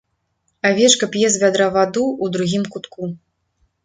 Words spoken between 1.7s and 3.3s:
ваду ў другім кутку.